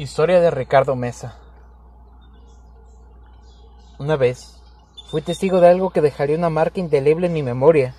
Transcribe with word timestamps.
Historia 0.00 0.40
de 0.40 0.50
Ricardo 0.50 0.96
Mesa. 0.96 1.36
Una 3.98 4.16
vez 4.16 4.58
fui 5.10 5.20
testigo 5.20 5.60
de 5.60 5.68
algo 5.68 5.90
que 5.90 6.00
dejaría 6.00 6.38
una 6.38 6.48
marca 6.48 6.80
indeleble 6.80 7.26
en 7.26 7.34
mi 7.34 7.42
memoria, 7.42 7.94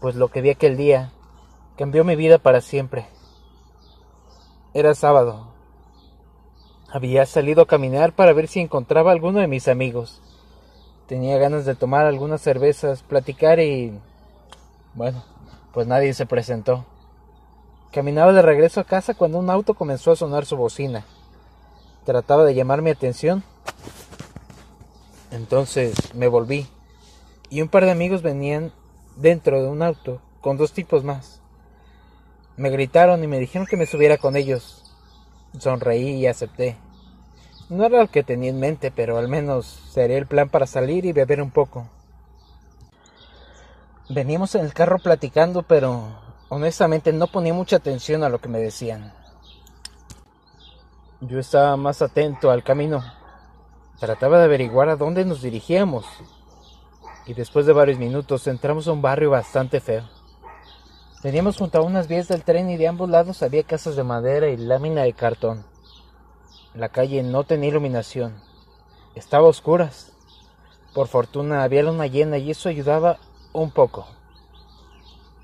pues 0.00 0.16
lo 0.16 0.26
que 0.26 0.40
vi 0.40 0.50
aquel 0.50 0.76
día 0.76 1.12
cambió 1.76 2.02
mi 2.02 2.16
vida 2.16 2.38
para 2.38 2.60
siempre. 2.60 3.06
Era 4.74 4.92
sábado. 4.96 5.54
Había 6.92 7.24
salido 7.26 7.62
a 7.62 7.66
caminar 7.66 8.12
para 8.12 8.32
ver 8.32 8.48
si 8.48 8.58
encontraba 8.58 9.10
a 9.10 9.14
alguno 9.14 9.38
de 9.38 9.46
mis 9.46 9.68
amigos. 9.68 10.20
Tenía 11.06 11.38
ganas 11.38 11.64
de 11.64 11.74
tomar 11.74 12.04
algunas 12.06 12.40
cervezas, 12.40 13.02
platicar 13.02 13.60
y... 13.60 13.98
Bueno, 14.94 15.22
pues 15.72 15.86
nadie 15.86 16.14
se 16.14 16.26
presentó. 16.26 16.84
Caminaba 17.92 18.32
de 18.32 18.42
regreso 18.42 18.80
a 18.80 18.84
casa 18.84 19.14
cuando 19.14 19.38
un 19.38 19.48
auto 19.48 19.74
comenzó 19.74 20.10
a 20.10 20.16
sonar 20.16 20.46
su 20.46 20.56
bocina. 20.56 21.04
Trataba 22.04 22.44
de 22.44 22.54
llamar 22.54 22.82
mi 22.82 22.90
atención. 22.90 23.44
Entonces 25.30 26.14
me 26.14 26.28
volví 26.28 26.66
y 27.50 27.62
un 27.62 27.68
par 27.68 27.84
de 27.84 27.90
amigos 27.90 28.22
venían 28.22 28.72
dentro 29.16 29.62
de 29.62 29.68
un 29.68 29.82
auto 29.82 30.20
con 30.40 30.56
dos 30.56 30.72
tipos 30.72 31.04
más. 31.04 31.40
Me 32.56 32.70
gritaron 32.70 33.22
y 33.22 33.26
me 33.26 33.38
dijeron 33.38 33.66
que 33.66 33.76
me 33.76 33.86
subiera 33.86 34.18
con 34.18 34.36
ellos. 34.36 34.94
Sonreí 35.58 36.16
y 36.16 36.26
acepté. 36.26 36.76
No 37.68 37.84
era 37.84 38.00
lo 38.02 38.08
que 38.08 38.22
tenía 38.22 38.50
en 38.50 38.60
mente, 38.60 38.92
pero 38.94 39.18
al 39.18 39.26
menos 39.26 39.66
sería 39.66 40.18
el 40.18 40.26
plan 40.26 40.48
para 40.48 40.66
salir 40.66 41.04
y 41.04 41.12
beber 41.12 41.42
un 41.42 41.50
poco. 41.50 41.88
Veníamos 44.08 44.54
en 44.54 44.64
el 44.64 44.72
carro 44.72 44.98
platicando, 45.00 45.64
pero 45.64 46.16
honestamente 46.48 47.12
no 47.12 47.26
ponía 47.26 47.52
mucha 47.52 47.76
atención 47.76 48.22
a 48.22 48.28
lo 48.28 48.40
que 48.40 48.48
me 48.48 48.60
decían. 48.60 49.12
Yo 51.20 51.40
estaba 51.40 51.76
más 51.76 52.02
atento 52.02 52.52
al 52.52 52.62
camino. 52.62 53.02
Trataba 53.98 54.38
de 54.38 54.44
averiguar 54.44 54.88
a 54.88 54.96
dónde 54.96 55.24
nos 55.24 55.42
dirigíamos. 55.42 56.06
Y 57.26 57.34
después 57.34 57.66
de 57.66 57.72
varios 57.72 57.98
minutos 57.98 58.46
entramos 58.46 58.86
a 58.86 58.92
un 58.92 59.02
barrio 59.02 59.30
bastante 59.30 59.80
feo. 59.80 60.08
Veníamos 61.24 61.56
junto 61.56 61.78
a 61.78 61.82
unas 61.82 62.06
vías 62.06 62.28
del 62.28 62.44
tren 62.44 62.70
y 62.70 62.76
de 62.76 62.86
ambos 62.86 63.10
lados 63.10 63.42
había 63.42 63.64
casas 63.64 63.96
de 63.96 64.04
madera 64.04 64.46
y 64.48 64.56
lámina 64.56 65.02
de 65.02 65.14
cartón. 65.14 65.64
La 66.76 66.90
calle 66.90 67.22
no 67.22 67.44
tenía 67.44 67.70
iluminación. 67.70 68.34
Estaba 69.14 69.46
a 69.46 69.48
oscuras. 69.48 70.12
Por 70.92 71.08
fortuna 71.08 71.62
había 71.62 71.82
luna 71.82 72.06
llena 72.06 72.36
y 72.36 72.50
eso 72.50 72.68
ayudaba 72.68 73.16
un 73.54 73.70
poco. 73.70 74.06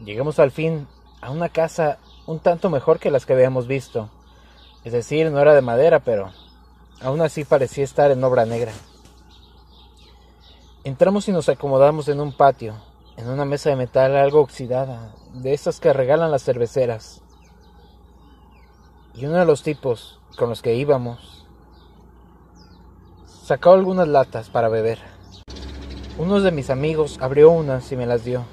Llegamos 0.01 0.39
al 0.39 0.51
fin 0.51 0.87
a 1.23 1.31
una 1.31 1.49
casa 1.49 1.97
un 2.27 2.39
tanto 2.39 2.69
mejor 2.69 2.99
que 2.99 3.11
las 3.11 3.25
que 3.25 3.33
habíamos 3.33 3.67
visto. 3.67 4.11
Es 4.85 4.93
decir, 4.93 5.31
no 5.31 5.41
era 5.41 5.55
de 5.55 5.63
madera, 5.63 6.01
pero 6.01 6.33
aún 7.01 7.23
así 7.23 7.45
parecía 7.45 7.85
estar 7.85 8.11
en 8.11 8.23
obra 8.23 8.45
negra. 8.45 8.73
Entramos 10.85 11.29
y 11.29 11.33
nos 11.33 11.49
acomodamos 11.49 12.09
en 12.09 12.21
un 12.21 12.33
patio, 12.33 12.75
en 13.17 13.31
una 13.31 13.47
mesa 13.47 13.71
de 13.71 13.77
metal 13.77 14.17
algo 14.17 14.41
oxidada, 14.41 15.15
de 15.33 15.55
esas 15.55 15.81
que 15.81 15.95
regalan 15.95 16.31
las 16.31 16.45
cerveceras. 16.45 17.23
Y 19.15 19.25
uno 19.25 19.39
de 19.39 19.47
los 19.47 19.63
tipos 19.63 20.19
con 20.37 20.49
los 20.49 20.63
que 20.63 20.75
íbamos 20.75 21.43
sacó 23.43 23.73
algunas 23.73 24.09
latas 24.09 24.49
para 24.49 24.69
beber. 24.69 24.99
Uno 26.17 26.41
de 26.41 26.53
mis 26.53 26.71
amigos 26.71 27.19
abrió 27.21 27.51
unas 27.51 27.91
y 27.91 27.97
me 27.97 28.07
las 28.07 28.25
dio. 28.25 28.45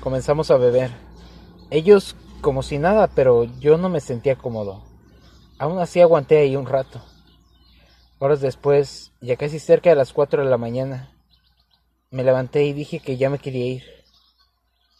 Comenzamos 0.00 0.50
a 0.50 0.56
beber. 0.56 0.90
Ellos 1.70 2.16
como 2.40 2.62
si 2.62 2.78
nada, 2.78 3.06
pero 3.06 3.44
yo 3.44 3.78
no 3.78 3.88
me 3.88 4.00
sentía 4.00 4.36
cómodo. 4.36 4.82
Aún 5.58 5.78
así 5.78 6.00
aguanté 6.00 6.38
ahí 6.38 6.56
un 6.56 6.66
rato. 6.66 7.00
Horas 8.18 8.40
después, 8.40 9.12
ya 9.20 9.36
casi 9.36 9.58
cerca 9.58 9.90
de 9.90 9.96
las 9.96 10.12
cuatro 10.12 10.42
de 10.42 10.50
la 10.50 10.58
mañana, 10.58 11.12
me 12.10 12.24
levanté 12.24 12.64
y 12.64 12.72
dije 12.72 13.00
que 13.00 13.16
ya 13.16 13.30
me 13.30 13.38
quería 13.38 13.66
ir. 13.66 13.84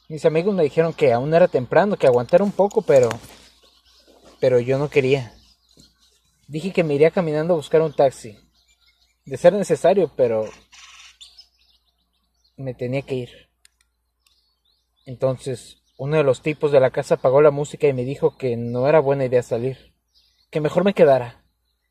Mis 0.09 0.25
amigos 0.25 0.55
me 0.55 0.63
dijeron 0.63 0.93
que 0.93 1.13
aún 1.13 1.35
era 1.35 1.49
temprano, 1.49 1.97
que 1.97 2.07
aguantara 2.07 2.45
un 2.45 2.53
poco, 2.53 2.83
pero... 2.83 3.09
pero 4.41 4.61
yo 4.61 4.79
no 4.79 4.89
quería. 4.89 5.35
Dije 6.47 6.73
que 6.73 6.85
me 6.85 6.95
iría 6.95 7.11
caminando 7.11 7.55
a 7.55 7.57
buscar 7.57 7.83
un 7.83 7.95
taxi. 7.95 8.39
De 9.25 9.37
ser 9.37 9.53
necesario, 9.53 10.13
pero... 10.17 10.49
me 12.57 12.75
tenía 12.75 13.03
que 13.03 13.15
ir. 13.15 13.31
Entonces 15.05 15.79
uno 15.99 16.17
de 16.17 16.23
los 16.23 16.43
tipos 16.43 16.71
de 16.71 16.79
la 16.79 16.91
casa 16.91 17.17
apagó 17.17 17.43
la 17.43 17.51
música 17.51 17.89
y 17.89 17.93
me 17.93 18.05
dijo 18.05 18.37
que 18.37 18.57
no 18.57 18.89
era 18.89 19.01
buena 19.01 19.25
idea 19.25 19.43
salir, 19.43 19.95
que 20.49 20.61
mejor 20.61 20.85
me 20.85 20.95
quedara, 20.95 21.45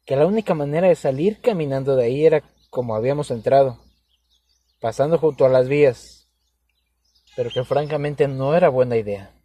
que 0.05 0.15
la 0.15 0.25
única 0.25 0.53
manera 0.53 0.87
de 0.87 0.95
salir 0.95 1.41
caminando 1.41 1.97
de 1.97 2.05
ahí 2.05 2.25
era 2.25 2.41
como 2.69 2.95
habíamos 2.95 3.31
entrado, 3.31 3.83
pasando 4.79 5.17
junto 5.17 5.45
a 5.45 5.49
las 5.49 5.67
vías, 5.67 6.29
pero 7.35 7.49
que 7.49 7.65
francamente 7.65 8.29
no 8.29 8.55
era 8.55 8.69
buena 8.69 8.95
idea. 8.95 9.35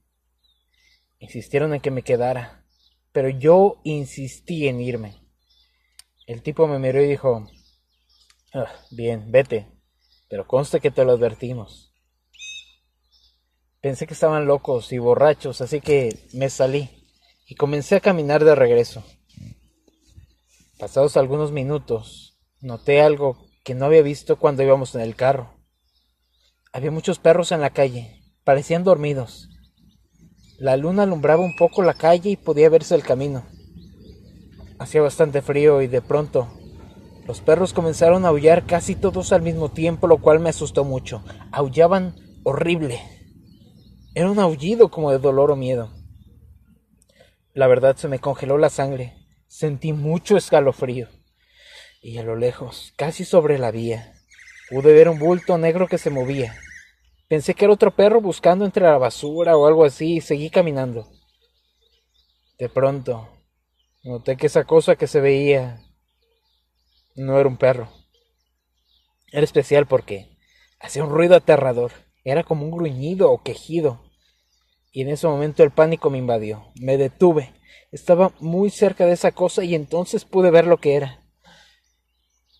Insistieron 1.18 1.74
en 1.74 1.80
que 1.80 1.90
me 1.90 2.02
quedara, 2.02 2.61
pero 3.12 3.28
yo 3.28 3.80
insistí 3.84 4.68
en 4.68 4.80
irme. 4.80 5.22
El 6.26 6.42
tipo 6.42 6.66
me 6.66 6.78
miró 6.78 7.02
y 7.02 7.08
dijo, 7.08 7.48
ah, 8.54 8.72
bien, 8.90 9.30
vete, 9.30 9.68
pero 10.28 10.46
conste 10.46 10.80
que 10.80 10.90
te 10.90 11.04
lo 11.04 11.12
advertimos. 11.12 11.92
Pensé 13.80 14.06
que 14.06 14.14
estaban 14.14 14.46
locos 14.46 14.92
y 14.92 14.98
borrachos, 14.98 15.60
así 15.60 15.80
que 15.80 16.28
me 16.32 16.48
salí 16.48 16.88
y 17.46 17.56
comencé 17.56 17.96
a 17.96 18.00
caminar 18.00 18.44
de 18.44 18.54
regreso. 18.54 19.04
Pasados 20.78 21.16
algunos 21.16 21.52
minutos, 21.52 22.38
noté 22.60 23.02
algo 23.02 23.46
que 23.64 23.74
no 23.74 23.86
había 23.86 24.02
visto 24.02 24.38
cuando 24.38 24.62
íbamos 24.62 24.94
en 24.94 25.00
el 25.00 25.16
carro. 25.16 25.54
Había 26.72 26.90
muchos 26.90 27.18
perros 27.18 27.52
en 27.52 27.60
la 27.60 27.70
calle, 27.70 28.22
parecían 28.44 28.84
dormidos. 28.84 29.51
La 30.62 30.76
luna 30.76 31.02
alumbraba 31.02 31.42
un 31.42 31.56
poco 31.56 31.82
la 31.82 31.92
calle 31.92 32.30
y 32.30 32.36
podía 32.36 32.68
verse 32.68 32.94
el 32.94 33.02
camino. 33.02 33.44
Hacía 34.78 35.02
bastante 35.02 35.42
frío 35.42 35.82
y 35.82 35.88
de 35.88 36.00
pronto 36.00 36.56
los 37.26 37.40
perros 37.40 37.72
comenzaron 37.72 38.24
a 38.24 38.28
aullar 38.28 38.64
casi 38.64 38.94
todos 38.94 39.32
al 39.32 39.42
mismo 39.42 39.70
tiempo, 39.70 40.06
lo 40.06 40.18
cual 40.18 40.38
me 40.38 40.50
asustó 40.50 40.84
mucho. 40.84 41.24
Aullaban 41.50 42.14
horrible. 42.44 43.00
Era 44.14 44.30
un 44.30 44.38
aullido 44.38 44.88
como 44.88 45.10
de 45.10 45.18
dolor 45.18 45.50
o 45.50 45.56
miedo. 45.56 45.90
La 47.54 47.66
verdad 47.66 47.96
se 47.96 48.06
me 48.06 48.20
congeló 48.20 48.56
la 48.56 48.70
sangre. 48.70 49.16
Sentí 49.48 49.92
mucho 49.92 50.36
escalofrío. 50.36 51.08
Y 52.00 52.18
a 52.18 52.22
lo 52.22 52.36
lejos, 52.36 52.92
casi 52.94 53.24
sobre 53.24 53.58
la 53.58 53.72
vía, 53.72 54.14
pude 54.70 54.92
ver 54.92 55.08
un 55.08 55.18
bulto 55.18 55.58
negro 55.58 55.88
que 55.88 55.98
se 55.98 56.10
movía. 56.10 56.54
Pensé 57.32 57.54
que 57.54 57.64
era 57.64 57.72
otro 57.72 57.96
perro 57.96 58.20
buscando 58.20 58.66
entre 58.66 58.82
la 58.82 58.98
basura 58.98 59.56
o 59.56 59.66
algo 59.66 59.86
así 59.86 60.16
y 60.16 60.20
seguí 60.20 60.50
caminando. 60.50 61.08
De 62.58 62.68
pronto, 62.68 63.26
noté 64.04 64.36
que 64.36 64.48
esa 64.48 64.64
cosa 64.64 64.96
que 64.96 65.06
se 65.06 65.22
veía 65.22 65.82
no 67.16 67.40
era 67.40 67.48
un 67.48 67.56
perro. 67.56 67.88
Era 69.28 69.44
especial 69.44 69.86
porque 69.86 70.36
hacía 70.78 71.04
un 71.04 71.08
ruido 71.08 71.34
aterrador. 71.34 71.92
Era 72.22 72.44
como 72.44 72.66
un 72.66 72.70
gruñido 72.70 73.32
o 73.32 73.42
quejido. 73.42 74.02
Y 74.90 75.00
en 75.00 75.08
ese 75.08 75.26
momento 75.26 75.62
el 75.62 75.70
pánico 75.70 76.10
me 76.10 76.18
invadió. 76.18 76.70
Me 76.74 76.98
detuve. 76.98 77.54
Estaba 77.92 78.34
muy 78.40 78.68
cerca 78.68 79.06
de 79.06 79.12
esa 79.14 79.32
cosa 79.32 79.64
y 79.64 79.74
entonces 79.74 80.26
pude 80.26 80.50
ver 80.50 80.66
lo 80.66 80.76
que 80.76 80.96
era. 80.96 81.24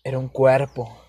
Era 0.03 0.17
un 0.17 0.29
cuerpo. 0.29 1.02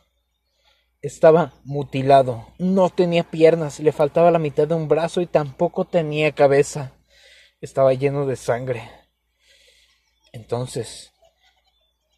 Estaba 1.04 1.52
mutilado. 1.64 2.46
No 2.58 2.88
tenía 2.88 3.24
piernas, 3.24 3.78
le 3.78 3.92
faltaba 3.92 4.30
la 4.30 4.38
mitad 4.38 4.66
de 4.66 4.74
un 4.74 4.88
brazo 4.88 5.20
y 5.20 5.26
tampoco 5.26 5.84
tenía 5.84 6.32
cabeza. 6.32 6.92
Estaba 7.60 7.92
lleno 7.92 8.24
de 8.24 8.36
sangre. 8.36 8.90
Entonces 10.32 11.12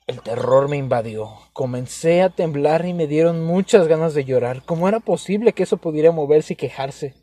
el 0.06 0.22
terror 0.22 0.68
me 0.68 0.76
invadió. 0.76 1.36
Comencé 1.52 2.22
a 2.22 2.30
temblar 2.30 2.86
y 2.86 2.94
me 2.94 3.08
dieron 3.08 3.44
muchas 3.44 3.88
ganas 3.88 4.14
de 4.14 4.24
llorar. 4.24 4.62
¿Cómo 4.64 4.86
era 4.86 5.00
posible 5.00 5.52
que 5.52 5.64
eso 5.64 5.78
pudiera 5.78 6.12
moverse 6.12 6.52
y 6.52 6.56
quejarse? 6.56 7.16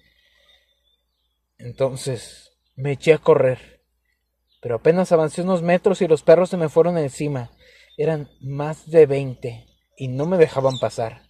Entonces 1.57 2.57
me 2.75 2.91
eché 2.91 3.13
a 3.13 3.19
correr. 3.19 3.85
Pero 4.61 4.75
apenas 4.75 5.13
avancé 5.13 5.43
unos 5.43 5.61
metros 5.61 6.01
y 6.01 6.09
los 6.09 6.23
perros 6.23 6.49
se 6.49 6.57
me 6.57 6.67
fueron 6.67 6.97
encima. 6.97 7.51
Eran 7.95 8.29
más 8.41 8.91
de 8.91 9.05
veinte 9.05 9.65
y 9.95 10.09
no 10.09 10.25
me 10.25 10.37
dejaban 10.37 10.77
pasar. 10.77 11.22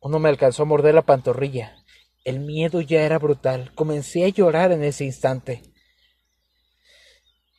Uno 0.00 0.18
me 0.18 0.28
alcanzó 0.28 0.62
a 0.62 0.66
morder 0.66 0.94
la 0.94 1.02
pantorrilla. 1.02 1.76
El 2.24 2.40
miedo 2.40 2.80
ya 2.80 3.02
era 3.02 3.18
brutal. 3.18 3.72
Comencé 3.74 4.24
a 4.24 4.28
llorar 4.28 4.72
en 4.72 4.82
ese 4.84 5.04
instante. 5.04 5.62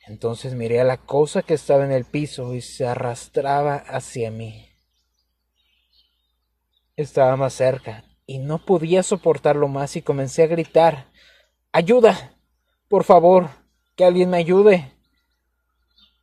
Entonces 0.06 0.54
miré 0.54 0.80
a 0.80 0.84
la 0.84 0.96
cosa 0.96 1.42
que 1.42 1.54
estaba 1.54 1.84
en 1.84 1.92
el 1.92 2.04
piso 2.04 2.54
y 2.54 2.60
se 2.62 2.86
arrastraba 2.86 3.76
hacia 3.76 4.30
mí. 4.30 4.68
Estaba 6.96 7.36
más 7.36 7.54
cerca 7.54 8.04
y 8.26 8.38
no 8.38 8.64
podía 8.64 9.02
soportarlo 9.02 9.68
más 9.68 9.96
y 9.96 10.02
comencé 10.02 10.42
a 10.42 10.46
gritar 10.46 11.08
Ayuda. 11.72 12.34
Por 12.88 13.04
favor. 13.04 13.50
Que 13.94 14.04
alguien 14.04 14.30
me 14.30 14.38
ayude. 14.38 14.92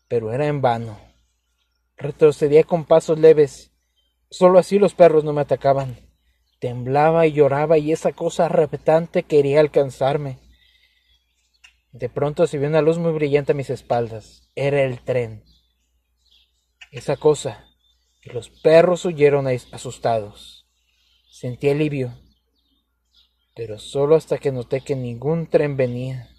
Pero 0.07 0.33
era 0.33 0.47
en 0.47 0.61
vano. 0.61 0.97
Retrocedía 1.97 2.63
con 2.63 2.85
pasos 2.85 3.19
leves. 3.19 3.71
Solo 4.29 4.59
así 4.59 4.79
los 4.79 4.93
perros 4.93 5.23
no 5.23 5.33
me 5.33 5.41
atacaban. 5.41 6.04
Temblaba 6.59 7.27
y 7.27 7.33
lloraba 7.33 7.77
y 7.77 7.91
esa 7.91 8.13
cosa 8.13 8.47
repetante 8.47 9.23
quería 9.23 9.59
alcanzarme. 9.59 10.39
De 11.91 12.09
pronto 12.09 12.47
se 12.47 12.57
vio 12.57 12.67
una 12.67 12.81
luz 12.81 12.97
muy 12.97 13.13
brillante 13.13 13.53
a 13.53 13.55
mis 13.55 13.69
espaldas. 13.69 14.49
Era 14.55 14.83
el 14.83 14.99
tren. 14.99 15.43
Esa 16.91 17.17
cosa. 17.17 17.67
Y 18.21 18.31
los 18.31 18.49
perros 18.49 19.05
huyeron 19.05 19.47
asustados. 19.47 20.65
Sentí 21.29 21.69
alivio, 21.69 22.17
pero 23.55 23.77
solo 23.77 24.15
hasta 24.15 24.37
que 24.37 24.51
noté 24.51 24.81
que 24.81 24.95
ningún 24.95 25.47
tren 25.47 25.77
venía. 25.77 26.29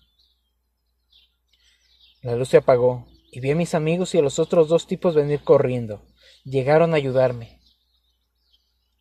La 2.23 2.35
luz 2.35 2.49
se 2.49 2.57
apagó 2.57 3.07
y 3.31 3.41
vi 3.41 3.51
a 3.51 3.55
mis 3.57 3.75
amigos 3.75 4.15
y 4.15 4.19
a 4.19 4.23
los 4.23 4.39
otros 4.39 4.69
dos 4.69 4.87
tipos 4.87 5.15
venir 5.15 5.43
corriendo. 5.45 6.03
Llegaron 6.45 6.93
a 6.93 6.97
ayudarme. 6.97 7.56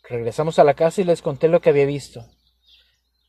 Regresamos 0.09 0.59
a 0.59 0.63
la 0.63 0.75
casa 0.75 1.01
y 1.01 1.03
les 1.03 1.21
conté 1.21 1.47
lo 1.47 1.61
que 1.61 1.69
había 1.69 1.85
visto. 1.85 2.25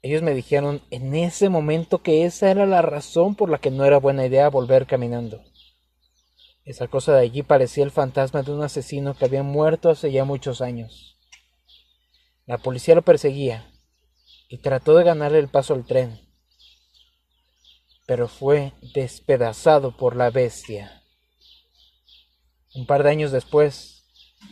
Ellos 0.02 0.23
me 0.23 0.34
dijeron 0.34 0.82
en 0.90 1.14
ese 1.14 1.49
momento 1.49 2.02
que 2.02 2.25
esa 2.25 2.50
era 2.50 2.67
la 2.67 2.82
razón 2.82 3.34
por 3.34 3.50
la 3.50 3.58
que 3.58 3.70
no 3.70 3.84
era 3.84 3.99
buena 3.99 4.26
idea 4.26 4.49
volver 4.50 4.87
caminando. 4.87 5.43
Esa 6.64 6.88
cosa 6.88 7.14
de 7.14 7.23
allí 7.23 7.43
parecía 7.43 7.84
el 7.84 7.90
fantasma 7.90 8.43
de 8.43 8.52
un 8.52 8.62
asesino 8.62 9.14
que 9.14 9.25
había 9.25 9.43
muerto 9.43 9.88
hace 9.88 10.12
ya 10.12 10.25
muchos 10.25 10.61
años. 10.61 11.17
La 12.44 12.58
policía 12.58 12.94
lo 12.94 13.02
perseguía 13.02 13.70
y 14.49 14.58
trató 14.58 14.96
de 14.96 15.05
ganarle 15.05 15.38
el 15.38 15.49
paso 15.49 15.75
al 15.75 15.87
tren, 15.87 16.20
pero 18.06 18.28
fue 18.28 18.73
despedazado 18.94 19.96
por 19.96 20.14
la 20.14 20.31
bestia. 20.31 21.02
Un 22.75 22.87
par 22.87 23.02
de 23.02 23.11
años 23.11 23.32
después, 23.32 23.95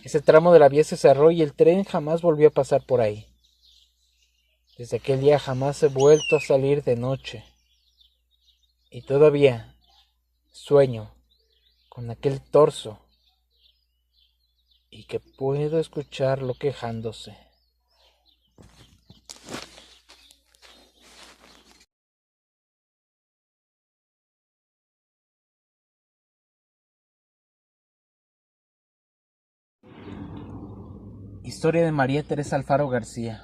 ese 0.02 0.20
tramo 0.20 0.52
de 0.52 0.58
la 0.58 0.68
vía 0.68 0.84
se 0.84 0.96
cerró 0.96 1.30
y 1.30 1.42
el 1.42 1.54
tren 1.54 1.84
jamás 1.84 2.22
volvió 2.22 2.48
a 2.48 2.52
pasar 2.52 2.84
por 2.84 3.00
ahí. 3.00 3.26
Desde 4.76 4.96
aquel 4.96 5.20
día 5.20 5.38
jamás 5.38 5.82
he 5.82 5.88
vuelto 5.88 6.36
a 6.36 6.40
salir 6.40 6.82
de 6.82 6.96
noche. 6.96 7.44
Y 8.90 9.02
todavía 9.02 9.76
sueño 10.50 11.14
con 11.88 12.10
aquel 12.10 12.40
torso 12.40 12.98
y 14.90 15.04
que 15.04 15.20
puedo 15.20 15.78
escucharlo 15.78 16.54
quejándose. 16.54 17.36
Historia 31.44 31.84
de 31.84 31.92
María 31.92 32.22
Teresa 32.22 32.56
Alfaro 32.56 32.88
García. 32.88 33.42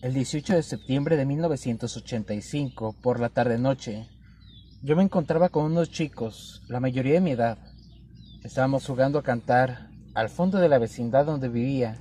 El 0.00 0.14
18 0.14 0.54
de 0.54 0.62
septiembre 0.62 1.18
de 1.18 1.26
1985, 1.26 2.96
por 3.02 3.20
la 3.20 3.28
tarde-noche, 3.28 4.08
yo 4.80 4.96
me 4.96 5.02
encontraba 5.02 5.50
con 5.50 5.66
unos 5.66 5.90
chicos, 5.90 6.62
la 6.68 6.80
mayoría 6.80 7.12
de 7.12 7.20
mi 7.20 7.32
edad. 7.32 7.58
Estábamos 8.42 8.86
jugando 8.86 9.18
a 9.18 9.22
cantar 9.22 9.90
al 10.14 10.30
fondo 10.30 10.56
de 10.56 10.70
la 10.70 10.78
vecindad 10.78 11.26
donde 11.26 11.50
vivía, 11.50 11.98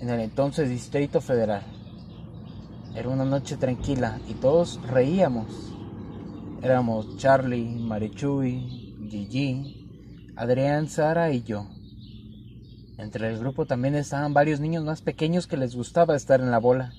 en 0.00 0.08
el 0.08 0.20
entonces 0.20 0.70
Distrito 0.70 1.20
Federal. 1.20 1.62
Era 2.94 3.10
una 3.10 3.26
noche 3.26 3.58
tranquila 3.58 4.18
y 4.30 4.32
todos 4.32 4.80
reíamos. 4.88 5.74
Éramos 6.62 7.18
Charlie, 7.18 7.68
Marichuy, 7.68 8.96
Gigi, 9.10 10.32
Adrián, 10.36 10.88
Sara 10.88 11.30
y 11.32 11.42
yo. 11.42 11.66
Entre 12.98 13.28
el 13.28 13.38
grupo 13.38 13.66
también 13.66 13.94
estaban 13.94 14.34
varios 14.34 14.60
niños 14.60 14.84
más 14.84 15.02
pequeños 15.02 15.46
que 15.46 15.56
les 15.56 15.74
gustaba 15.74 16.16
estar 16.16 16.40
en 16.40 16.50
la 16.50 16.58
bola. 16.58 16.92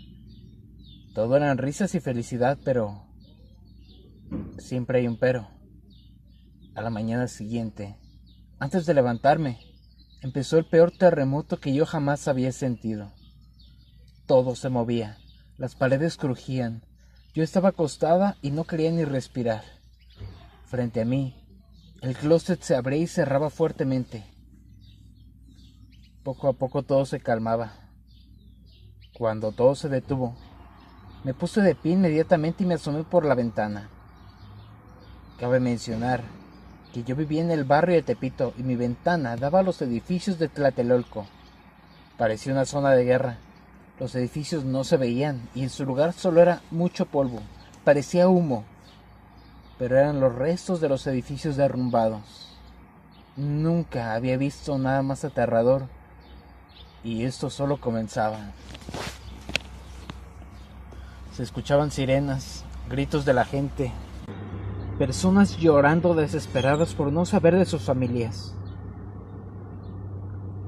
Todo 1.14 1.36
eran 1.38 1.58
risas 1.58 1.94
y 1.96 2.00
felicidad, 2.00 2.58
pero 2.64 3.06
siempre 4.58 5.00
hay 5.00 5.08
un 5.08 5.18
pero. 5.18 5.48
A 6.76 6.82
la 6.82 6.90
mañana 6.90 7.28
siguiente, 7.28 7.98
antes 8.60 8.86
de 8.86 8.96
levantarme, 8.96 9.60
empezó 10.22 10.58
el 10.58 10.66
peor 10.66 10.92
terremoto 10.92 11.60
que 11.60 11.74
yo 11.74 11.86
jamás 11.86 12.28
había 12.28 12.52
sentido. 12.52 13.14
Todo 14.26 14.56
se 14.56 14.70
movía, 14.70 15.18
las 15.58 15.76
paredes 15.76 16.18
crujían, 16.18 16.84
yo 17.36 17.44
estaba 17.44 17.70
acostada 17.70 18.38
y 18.42 18.52
no 18.52 18.64
quería 18.64 18.92
ni 18.92 19.06
respirar. 19.06 19.64
Frente 20.66 21.02
a 21.02 21.06
mí, 21.06 21.36
el 22.02 22.16
closet 22.16 22.62
se 22.62 22.76
abría 22.76 23.00
y 23.00 23.08
cerraba 23.08 23.50
fuertemente. 23.50 24.33
Poco 26.24 26.48
a 26.48 26.54
poco 26.54 26.84
todo 26.84 27.06
se 27.06 27.20
calmaba. 27.20 27.74
Cuando 29.14 29.52
todo 29.52 29.76
se 29.76 29.90
detuvo, 29.90 30.38
me 31.26 31.34
puse 31.34 31.62
de 31.62 31.76
pie 31.76 31.94
inmediatamente 31.94 32.64
y 32.64 32.66
me 32.66 32.76
asomé 32.76 33.04
por 33.04 33.26
la 33.26 33.36
ventana. 33.36 33.90
Cabe 35.38 35.60
mencionar 35.60 36.22
que 36.94 37.04
yo 37.04 37.18
vivía 37.18 37.42
en 37.42 37.52
el 37.52 37.66
barrio 37.66 37.96
de 37.96 38.04
Tepito 38.04 38.54
y 38.58 38.64
mi 38.64 38.78
ventana 38.78 39.36
daba 39.36 39.60
a 39.60 39.64
los 39.64 39.82
edificios 39.82 40.40
de 40.40 40.48
Tlatelolco. 40.48 41.26
Parecía 42.18 42.54
una 42.54 42.64
zona 42.64 42.92
de 42.92 43.04
guerra. 43.04 43.38
Los 44.00 44.16
edificios 44.16 44.64
no 44.64 44.86
se 44.86 44.96
veían 44.96 45.50
y 45.54 45.64
en 45.64 45.70
su 45.70 45.86
lugar 45.86 46.14
solo 46.14 46.42
era 46.42 46.62
mucho 46.72 47.06
polvo. 47.06 47.42
Parecía 47.84 48.30
humo, 48.30 48.64
pero 49.78 49.98
eran 49.98 50.22
los 50.22 50.34
restos 50.34 50.80
de 50.80 50.88
los 50.88 51.06
edificios 51.06 51.58
derrumbados. 51.58 52.58
Nunca 53.36 54.14
había 54.14 54.38
visto 54.38 54.78
nada 54.78 55.02
más 55.02 55.26
aterrador 55.26 55.90
y 57.04 57.24
esto 57.24 57.50
solo 57.50 57.78
comenzaba. 57.78 58.52
Se 61.34 61.44
escuchaban 61.44 61.92
sirenas, 61.92 62.64
gritos 62.90 63.26
de 63.26 63.34
la 63.34 63.44
gente, 63.44 63.92
personas 64.98 65.58
llorando 65.58 66.14
desesperadas 66.14 66.94
por 66.94 67.12
no 67.12 67.26
saber 67.26 67.58
de 67.58 67.66
sus 67.66 67.84
familias. 67.84 68.56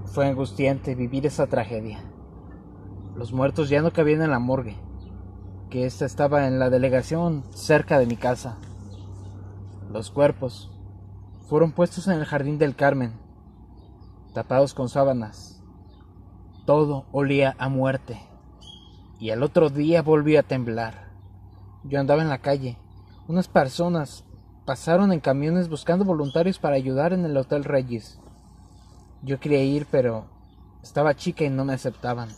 Fue 0.05 0.27
angustiante 0.27 0.95
vivir 0.95 1.25
esa 1.25 1.47
tragedia. 1.47 1.99
Los 3.15 3.31
muertos 3.31 3.69
ya 3.69 3.81
no 3.81 3.93
cabían 3.93 4.21
en 4.21 4.31
la 4.31 4.39
morgue, 4.39 4.75
que 5.69 5.85
ésta 5.85 6.05
estaba 6.05 6.47
en 6.47 6.59
la 6.59 6.69
delegación 6.69 7.43
cerca 7.53 7.97
de 7.99 8.07
mi 8.07 8.17
casa. 8.17 8.57
Los 9.91 10.11
cuerpos 10.11 10.71
fueron 11.47 11.71
puestos 11.71 12.07
en 12.07 12.13
el 12.13 12.25
jardín 12.25 12.57
del 12.57 12.75
Carmen, 12.75 13.13
tapados 14.33 14.73
con 14.73 14.89
sábanas 14.89 15.54
todo 16.65 17.05
olía 17.11 17.55
a 17.57 17.69
muerte. 17.69 18.19
Y 19.19 19.29
al 19.29 19.43
otro 19.43 19.69
día 19.69 20.01
volvió 20.01 20.39
a 20.39 20.43
temblar. 20.43 21.09
Yo 21.83 21.99
andaba 21.99 22.21
en 22.21 22.29
la 22.29 22.39
calle. 22.39 22.77
Unas 23.27 23.47
personas 23.47 24.25
pasaron 24.65 25.13
en 25.13 25.19
camiones 25.19 25.69
buscando 25.69 26.03
voluntarios 26.05 26.59
para 26.59 26.75
ayudar 26.75 27.13
en 27.13 27.23
el 27.25 27.37
Hotel 27.37 27.63
Reyes. 27.63 28.19
Yo 29.21 29.39
quería 29.39 29.63
ir, 29.63 29.87
pero 29.89 30.25
estaba 30.81 31.15
chica 31.15 31.45
y 31.45 31.49
no 31.49 31.65
me 31.65 31.73
aceptaban. 31.73 32.29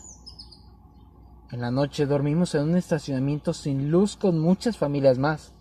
En 1.51 1.61
la 1.61 1.71
noche 1.71 2.05
dormimos 2.05 2.53
en 2.55 2.63
un 2.63 2.77
estacionamiento 2.77 3.53
sin 3.53 3.89
luz 3.89 4.17
con 4.17 4.37
muchas 4.37 4.77
familias 4.77 5.17
más 5.17 5.53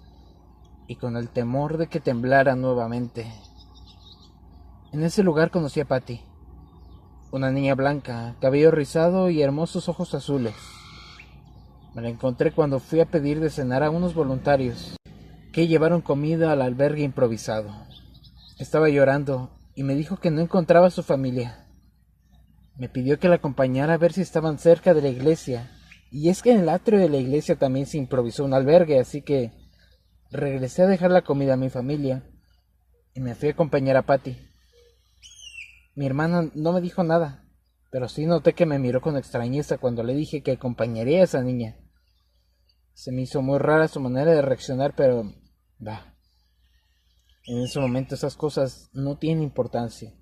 y 0.88 0.96
con 0.96 1.16
el 1.16 1.28
temor 1.28 1.78
de 1.78 1.87
que 1.87 2.00
temblara 2.00 2.56
nuevamente. 2.56 3.32
En 4.92 5.04
ese 5.04 5.23
lugar 5.23 5.50
conocí 5.50 5.80
a 5.80 5.85
Patty. 5.85 6.25
Una 7.33 7.50
niña 7.50 7.75
blanca, 7.75 8.37
cabello 8.40 8.71
rizado 8.71 9.30
y 9.30 9.42
hermosos 9.42 9.88
ojos 9.88 10.14
azules. 10.14 10.54
Me 11.92 12.00
la 12.00 12.09
encontré 12.09 12.52
cuando 12.52 12.78
fui 12.78 13.00
a 13.00 13.06
pedir 13.06 13.40
de 13.40 13.50
cenar 13.50 13.83
a 13.83 13.90
unos 13.90 14.14
voluntarios 14.14 14.97
que 15.52 15.66
llevaron 15.66 16.02
comida 16.02 16.52
al 16.52 16.62
albergue 16.62 17.02
improvisado. 17.02 17.71
Estaba 18.61 18.88
llorando 18.88 19.50
y 19.75 19.83
me 19.83 19.97
dijo 19.97 20.18
que 20.18 20.30
no 20.30 20.40
encontraba 20.40 20.87
a 20.87 20.90
su 20.90 21.02
familia. 21.02 21.66
Me 22.76 22.88
pidió 22.88 23.18
que 23.18 23.28
la 23.28 23.37
acompañara 23.37 23.95
a 23.95 23.99
ver 23.99 24.12
si 24.12 24.21
estaban 24.21 24.59
cerca 24.59 24.95
de 24.95 25.02
la 25.02 25.09
iglesia. 25.09 25.73
Y 26.12 26.28
es 26.28 26.42
que 26.42 26.52
en 26.52 26.61
el 26.61 26.68
atrio 26.68 27.00
de 27.00 27.09
la 27.09 27.16
iglesia 27.16 27.56
también 27.56 27.87
se 27.87 27.99
improvisó 27.99 28.45
un 28.45 28.54
albergue, 28.54 29.00
así 29.00 29.23
que 29.23 29.52
regresé 30.30 30.83
a 30.83 30.87
dejar 30.87 31.11
la 31.11 31.23
comida 31.23 31.54
a 31.54 31.59
mi 31.59 31.71
familia 31.71 32.23
y 33.14 33.21
me 33.21 33.35
fui 33.35 33.49
a 33.49 33.52
acompañar 33.52 33.97
a 33.97 34.02
Patty. 34.02 34.45
Mi 35.96 36.04
hermana 36.04 36.50
no 36.54 36.74
me 36.74 36.82
dijo 36.82 37.02
nada, 37.04 37.48
pero 37.90 38.06
sí 38.06 38.26
noté 38.26 38.52
que 38.52 38.66
me 38.66 38.78
miró 38.78 39.00
con 39.00 39.16
extrañeza 39.16 39.78
cuando 39.78 40.04
le 40.04 40.14
dije 40.14 40.42
que 40.42 40.52
acompañaría 40.52 41.22
a 41.22 41.24
esa 41.24 41.42
niña. 41.42 41.78
Se 42.92 43.12
me 43.12 43.22
hizo 43.22 43.40
muy 43.40 43.58
rara 43.58 43.88
su 43.88 43.98
manera 43.98 44.32
de 44.32 44.42
reaccionar, 44.42 44.94
pero... 44.94 45.32
Bah. 45.78 46.14
En 47.46 47.62
ese 47.62 47.80
momento 47.80 48.14
esas 48.14 48.36
cosas 48.36 48.90
no 48.92 49.16
tienen 49.16 49.42
importancia. 49.42 50.12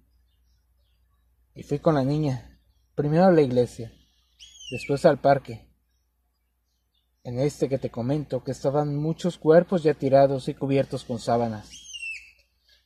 Y 1.56 1.64
fui 1.64 1.80
con 1.80 1.96
la 1.96 2.04
niña, 2.04 2.60
primero 2.94 3.24
a 3.24 3.32
la 3.32 3.42
iglesia, 3.42 3.92
después 4.70 5.04
al 5.04 5.20
parque. 5.20 5.68
En 7.24 7.40
este 7.40 7.68
que 7.68 7.78
te 7.78 7.90
comento 7.90 8.44
que 8.44 8.52
estaban 8.52 8.94
muchos 8.94 9.38
cuerpos 9.38 9.82
ya 9.82 9.94
tirados 9.94 10.48
y 10.48 10.54
cubiertos 10.54 11.02
con 11.02 11.18
sábanas. 11.18 11.83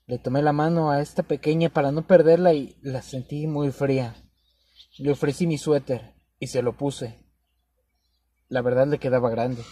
Le 0.09 0.19
tomé 0.19 0.41
la 0.41 0.55
mano 0.55 0.91
a 0.91 1.03
esta 1.03 1.23
pequeña 1.23 1.69
para 1.69 1.93
no 1.93 2.07
perderla 2.07 2.55
y 2.55 2.79
la 2.81 3.03
sentí 3.03 3.47
muy 3.47 3.71
fría. 3.71 4.17
Le 4.97 5.11
ofrecí 5.11 5.47
mi 5.47 5.59
suéter 5.59 6.15
y 6.41 6.47
se 6.47 6.63
lo 6.63 6.79
puse. 6.79 7.27
La 8.49 8.63
verdad 8.63 8.87
le 8.87 8.99
quedaba 8.99 9.29
grande. 9.29 9.63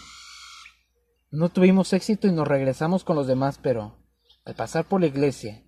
No 1.31 1.49
tuvimos 1.49 1.91
éxito 1.91 2.27
y 2.27 2.31
nos 2.31 2.47
regresamos 2.47 3.03
con 3.03 3.15
los 3.15 3.25
demás, 3.25 3.57
pero 3.57 3.97
al 4.45 4.53
pasar 4.53 4.85
por 4.85 5.01
la 5.01 5.07
iglesia 5.07 5.63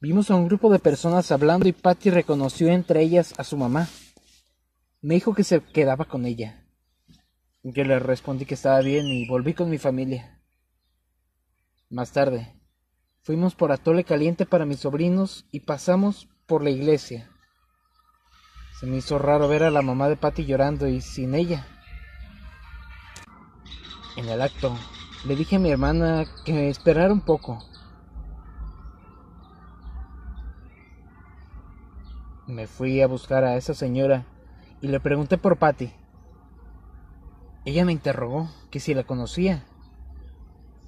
vimos 0.00 0.30
a 0.30 0.36
un 0.36 0.46
grupo 0.46 0.70
de 0.70 0.78
personas 0.78 1.32
hablando 1.32 1.66
y 1.66 1.72
Patty 1.72 2.10
reconoció 2.10 2.68
entre 2.68 3.02
ellas 3.02 3.34
a 3.38 3.42
su 3.42 3.56
mamá. 3.56 3.88
Me 5.00 5.14
dijo 5.14 5.34
que 5.34 5.42
se 5.42 5.60
quedaba 5.64 6.04
con 6.04 6.26
ella. 6.26 6.64
Yo 7.64 7.82
le 7.82 7.98
respondí 7.98 8.44
que 8.44 8.54
estaba 8.54 8.78
bien 8.82 9.04
y 9.06 9.26
volví 9.26 9.52
con 9.52 9.68
mi 9.68 9.78
familia. 9.78 10.40
Más 11.90 12.12
tarde, 12.12 12.61
Fuimos 13.24 13.54
por 13.54 13.70
atole 13.70 14.02
caliente 14.02 14.46
para 14.46 14.66
mis 14.66 14.80
sobrinos 14.80 15.46
y 15.52 15.60
pasamos 15.60 16.28
por 16.46 16.64
la 16.64 16.70
iglesia. 16.70 17.30
Se 18.80 18.86
me 18.86 18.96
hizo 18.96 19.16
raro 19.16 19.46
ver 19.46 19.62
a 19.62 19.70
la 19.70 19.80
mamá 19.80 20.08
de 20.08 20.16
Patty 20.16 20.44
llorando 20.44 20.88
y 20.88 21.00
sin 21.00 21.36
ella. 21.36 21.64
En 24.16 24.28
el 24.28 24.42
acto, 24.42 24.76
le 25.24 25.36
dije 25.36 25.54
a 25.54 25.58
mi 25.60 25.70
hermana 25.70 26.24
que 26.44 26.52
me 26.52 26.68
esperara 26.68 27.12
un 27.12 27.20
poco. 27.20 27.64
Me 32.48 32.66
fui 32.66 33.02
a 33.02 33.06
buscar 33.06 33.44
a 33.44 33.54
esa 33.54 33.72
señora 33.72 34.26
y 34.80 34.88
le 34.88 34.98
pregunté 34.98 35.38
por 35.38 35.58
Patty. 35.58 35.92
Ella 37.64 37.84
me 37.84 37.92
interrogó 37.92 38.50
que 38.72 38.80
si 38.80 38.94
la 38.94 39.04
conocía. 39.04 39.64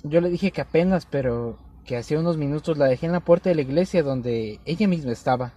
Yo 0.03 0.21
le 0.21 0.31
dije 0.31 0.51
que 0.51 0.63
apenas, 0.63 1.07
pero 1.07 1.61
que 1.85 1.97
hacía 1.97 2.19
unos 2.19 2.37
minutos 2.37 2.79
la 2.79 2.87
dejé 2.87 3.07
en 3.07 3.13
la 3.13 3.21
puerta 3.21 3.51
de 3.51 3.55
la 3.55 3.63
iglesia 3.63 4.03
donde 4.03 4.61
ella 4.65 4.89
misma 4.89 5.13
estaba. 5.13 5.53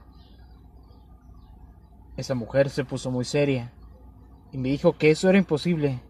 Esa 2.17 2.35
mujer 2.35 2.69
se 2.69 2.83
puso 2.83 3.11
muy 3.11 3.25
seria 3.25 3.71
y 4.51 4.57
me 4.57 4.69
dijo 4.69 4.97
que 4.97 5.09
eso 5.11 5.29
era 5.29 5.37
imposible, 5.37 6.01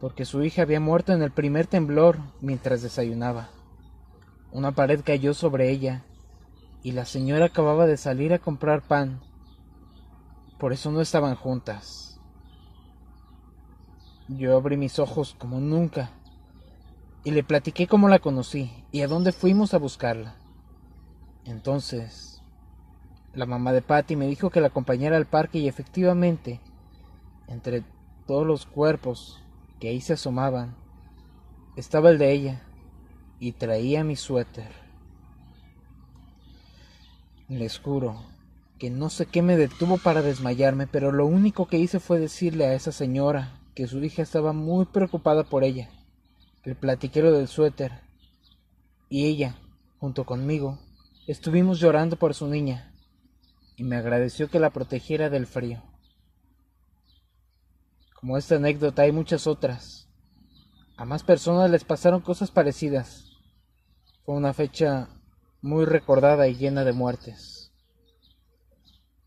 porque 0.00 0.24
su 0.24 0.42
hija 0.42 0.62
había 0.62 0.80
muerto 0.80 1.12
en 1.12 1.22
el 1.22 1.30
primer 1.30 1.66
temblor 1.66 2.18
mientras 2.40 2.82
desayunaba. 2.82 3.50
Una 4.50 4.72
pared 4.72 5.00
cayó 5.04 5.34
sobre 5.34 5.70
ella 5.70 6.04
y 6.82 6.92
la 6.92 7.04
señora 7.04 7.46
acababa 7.46 7.86
de 7.86 7.96
salir 7.96 8.32
a 8.32 8.38
comprar 8.38 8.82
pan. 8.82 9.20
Por 10.58 10.72
eso 10.72 10.90
no 10.90 11.00
estaban 11.00 11.36
juntas. 11.36 12.20
Yo 14.28 14.56
abrí 14.56 14.76
mis 14.76 14.98
ojos 14.98 15.34
como 15.38 15.60
nunca 15.60 16.10
y 17.24 17.30
le 17.30 17.44
platiqué 17.44 17.86
cómo 17.86 18.08
la 18.08 18.18
conocí 18.18 18.72
y 18.90 19.02
a 19.02 19.08
dónde 19.08 19.32
fuimos 19.32 19.74
a 19.74 19.78
buscarla. 19.78 20.34
Entonces, 21.44 22.42
la 23.34 23.46
mamá 23.46 23.72
de 23.72 23.82
Patty 23.82 24.16
me 24.16 24.26
dijo 24.26 24.50
que 24.50 24.60
la 24.60 24.68
acompañara 24.68 25.16
al 25.16 25.26
parque 25.26 25.58
y 25.58 25.68
efectivamente, 25.68 26.60
entre 27.46 27.84
todos 28.26 28.46
los 28.46 28.66
cuerpos 28.66 29.40
que 29.78 29.88
ahí 29.88 30.00
se 30.00 30.14
asomaban, 30.14 30.74
estaba 31.76 32.10
el 32.10 32.18
de 32.18 32.32
ella 32.32 32.62
y 33.38 33.52
traía 33.52 34.04
mi 34.04 34.16
suéter. 34.16 34.70
Les 37.48 37.78
juro 37.78 38.22
que 38.78 38.90
no 38.90 39.10
sé 39.10 39.26
qué 39.26 39.42
me 39.42 39.56
detuvo 39.56 39.98
para 39.98 40.22
desmayarme, 40.22 40.86
pero 40.88 41.12
lo 41.12 41.26
único 41.26 41.66
que 41.66 41.78
hice 41.78 42.00
fue 42.00 42.18
decirle 42.18 42.66
a 42.66 42.74
esa 42.74 42.90
señora 42.90 43.60
que 43.74 43.86
su 43.86 44.02
hija 44.02 44.22
estaba 44.22 44.52
muy 44.52 44.86
preocupada 44.86 45.44
por 45.44 45.62
ella 45.62 45.88
el 46.64 46.76
platiquero 46.76 47.32
del 47.32 47.48
suéter, 47.48 47.92
y 49.08 49.26
ella, 49.26 49.56
junto 49.98 50.24
conmigo, 50.24 50.78
estuvimos 51.26 51.80
llorando 51.80 52.16
por 52.16 52.34
su 52.34 52.46
niña, 52.46 52.94
y 53.76 53.84
me 53.84 53.96
agradeció 53.96 54.48
que 54.48 54.60
la 54.60 54.70
protegiera 54.70 55.28
del 55.28 55.46
frío. 55.46 55.82
Como 58.14 58.38
esta 58.38 58.54
anécdota 58.54 59.02
hay 59.02 59.10
muchas 59.10 59.48
otras. 59.48 60.08
A 60.96 61.04
más 61.04 61.24
personas 61.24 61.68
les 61.68 61.82
pasaron 61.82 62.20
cosas 62.20 62.52
parecidas. 62.52 63.32
Fue 64.24 64.36
una 64.36 64.54
fecha 64.54 65.08
muy 65.60 65.84
recordada 65.84 66.46
y 66.46 66.54
llena 66.54 66.84
de 66.84 66.92
muertes. 66.92 67.72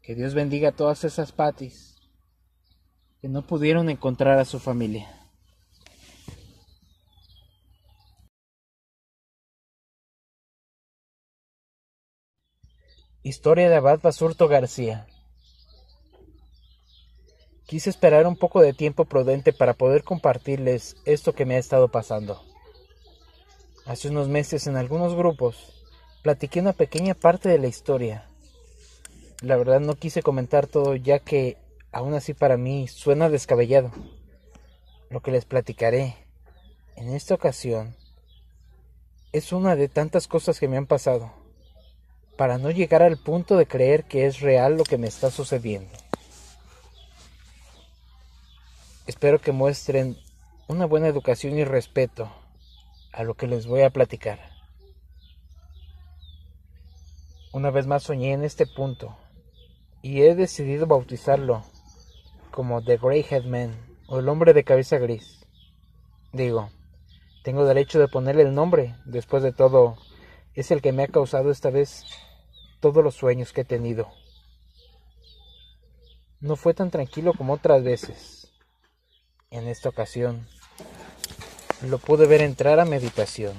Que 0.02 0.16
Dios 0.16 0.34
bendiga 0.34 0.70
a 0.70 0.76
todas 0.76 1.04
esas 1.04 1.34
patis 1.34 1.98
que 3.20 3.28
no 3.28 3.46
pudieron 3.46 3.90
encontrar 3.90 4.40
a 4.40 4.46
su 4.46 4.60
familia. 4.60 5.25
Historia 13.26 13.72
de 13.72 13.76
Abad 13.78 14.02
Basurto 14.04 14.48
García. 14.48 15.08
Quise 17.66 17.90
esperar 17.90 18.28
un 18.28 18.36
poco 18.36 18.62
de 18.62 18.72
tiempo 18.72 19.06
prudente 19.06 19.52
para 19.52 19.74
poder 19.74 20.04
compartirles 20.04 20.96
esto 21.06 21.34
que 21.34 21.44
me 21.44 21.56
ha 21.56 21.58
estado 21.58 21.88
pasando. 21.88 22.40
Hace 23.88 24.10
unos 24.10 24.28
meses 24.28 24.68
en 24.68 24.78
algunos 24.78 25.16
grupos 25.16 25.74
platiqué 26.22 26.60
una 26.60 26.74
pequeña 26.74 27.16
parte 27.16 27.50
de 27.50 27.58
la 27.58 27.66
historia. 27.66 28.30
La 29.42 29.58
verdad 29.58 29.80
no 29.80 29.96
quise 29.96 30.22
comentar 30.22 30.68
todo 30.68 30.96
ya 30.96 31.18
que 31.18 31.58
aún 31.92 32.14
así 32.14 32.36
para 32.36 32.58
mí 32.58 32.88
suena 32.88 33.30
descabellado. 33.30 33.90
Lo 35.10 35.22
que 35.22 35.32
les 35.32 35.46
platicaré 35.46 36.16
en 36.96 37.10
esta 37.10 37.34
ocasión 37.34 37.96
es 39.32 39.52
una 39.52 39.76
de 39.76 39.90
tantas 39.90 40.28
cosas 40.28 40.60
que 40.60 40.68
me 40.68 40.78
han 40.78 40.86
pasado 40.86 41.44
para 42.38 42.58
no 42.58 42.72
llegar 42.72 43.02
al 43.02 43.18
punto 43.18 43.58
de 43.58 43.66
creer 43.66 44.04
que 44.04 44.26
es 44.26 44.40
real 44.40 44.78
lo 44.78 44.84
que 44.84 44.98
me 44.98 45.08
está 45.08 45.32
sucediendo. 45.32 45.92
Espero 49.08 49.40
que 49.40 49.52
muestren 49.52 50.18
una 50.68 50.86
buena 50.86 51.08
educación 51.08 51.58
y 51.58 51.64
respeto 51.64 52.32
a 53.14 53.24
lo 53.24 53.36
que 53.36 53.48
les 53.48 53.68
voy 53.68 53.82
a 53.82 53.92
platicar. 53.92 54.40
Una 57.54 57.72
vez 57.72 57.88
más 57.88 58.04
soñé 58.04 58.34
en 58.34 58.44
este 58.44 58.66
punto 58.66 59.16
y 60.02 60.24
he 60.24 60.36
decidido 60.36 60.88
bautizarlo 60.88 61.64
como 62.52 62.84
The 62.84 62.98
Grey 62.98 63.26
Head 63.30 63.46
Man 63.46 63.76
o 64.08 64.20
el 64.20 64.28
hombre 64.28 64.54
de 64.54 64.64
cabeza 64.64 64.98
gris. 64.98 65.46
Digo, 66.34 66.70
tengo 67.44 67.64
derecho 67.64 68.00
de 68.00 68.08
ponerle 68.08 68.42
el 68.44 68.54
nombre, 68.54 68.96
después 69.06 69.42
de 69.44 69.54
todo, 69.54 69.98
es 70.56 70.72
el 70.72 70.82
que 70.82 70.94
me 70.94 71.04
ha 71.04 71.08
causado 71.08 71.52
esta 71.52 71.70
vez 71.70 72.06
todos 72.80 73.04
los 73.04 73.16
sueños 73.16 73.52
que 73.52 73.62
he 73.62 73.66
tenido. 73.66 74.10
No 76.40 76.56
fue 76.56 76.74
tan 76.74 76.92
tranquilo 76.92 77.34
como 77.34 77.54
otras 77.54 77.84
veces. 77.84 78.52
En 79.52 79.68
esta 79.68 79.90
ocasión, 79.90 80.48
lo 81.82 81.98
pude 81.98 82.26
ver 82.26 82.42
entrar 82.42 82.80
a 82.80 82.86
meditación. 82.86 83.54